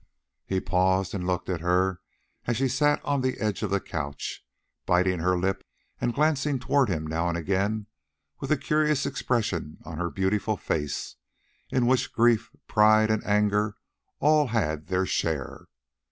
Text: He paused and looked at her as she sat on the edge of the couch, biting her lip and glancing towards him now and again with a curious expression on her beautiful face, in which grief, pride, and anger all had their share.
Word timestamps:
He 0.47 0.59
paused 0.59 1.13
and 1.13 1.27
looked 1.27 1.47
at 1.47 1.61
her 1.61 2.01
as 2.47 2.57
she 2.57 2.67
sat 2.67 3.05
on 3.05 3.21
the 3.21 3.37
edge 3.39 3.61
of 3.61 3.69
the 3.69 3.79
couch, 3.79 4.43
biting 4.87 5.19
her 5.19 5.37
lip 5.37 5.63
and 5.99 6.11
glancing 6.15 6.57
towards 6.57 6.89
him 6.89 7.05
now 7.05 7.29
and 7.29 7.37
again 7.37 7.85
with 8.39 8.51
a 8.51 8.57
curious 8.57 9.05
expression 9.05 9.77
on 9.85 9.99
her 9.99 10.09
beautiful 10.09 10.57
face, 10.57 11.17
in 11.69 11.85
which 11.85 12.13
grief, 12.13 12.49
pride, 12.67 13.11
and 13.11 13.23
anger 13.27 13.75
all 14.19 14.47
had 14.47 14.87
their 14.87 15.05
share. 15.05 15.67